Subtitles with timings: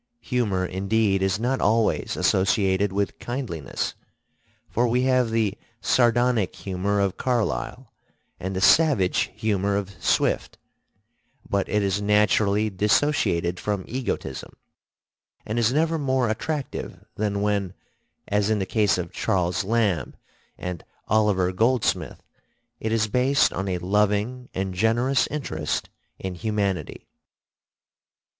[0.33, 3.93] Humor indeed is not always associated with kindliness,
[4.67, 7.93] for we have the sardonic humor of Carlyle
[8.39, 10.57] and the savage humor of Swift;
[11.47, 14.53] but it is naturally dissociated from egotism,
[15.45, 17.75] and is never more attractive than when,
[18.27, 20.15] as in the case of Charles Lamb
[20.57, 22.23] and Oliver Goldsmith,
[22.79, 27.07] it is based on a loving and generous interest in humanity.